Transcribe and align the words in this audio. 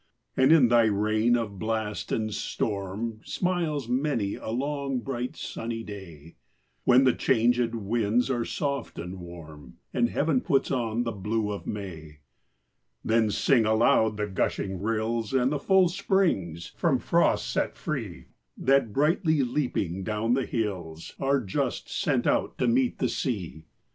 And, 0.35 0.51
in 0.51 0.69
thy 0.69 0.85
reign 0.85 1.37
of 1.37 1.59
blast 1.59 2.11
and 2.11 2.33
storm, 2.33 3.21
Smiles 3.23 3.87
many 3.87 4.33
a 4.33 4.49
long, 4.49 4.97
bright 5.01 5.35
sunny 5.37 5.83
day, 5.83 6.37
When 6.85 7.03
the 7.03 7.13
changed 7.13 7.75
winds 7.75 8.27
are 8.31 8.43
soft 8.43 8.97
and 8.97 9.19
warm, 9.19 9.77
And 9.93 10.09
heaven 10.09 10.41
puts 10.41 10.71
on 10.71 11.03
the 11.03 11.11
blue 11.11 11.51
of 11.51 11.67
May. 11.67 12.21
Then 13.05 13.29
sing 13.29 13.63
aloud 13.67 14.17
the 14.17 14.25
gushing 14.25 14.81
rills 14.81 15.33
And 15.35 15.51
the 15.51 15.59
full 15.59 15.87
springs, 15.87 16.73
from 16.75 16.97
frosts 16.97 17.47
set 17.47 17.77
free, 17.77 18.29
That, 18.57 18.91
brightly 18.93 19.43
leaping 19.43 20.03
down 20.03 20.33
the 20.33 20.47
hills, 20.47 21.13
Are 21.19 21.39
just 21.41 21.89
sent 21.91 22.25
out 22.25 22.57
to 22.57 22.67
meet 22.67 22.97
the 22.97 23.07
sea. 23.07 23.65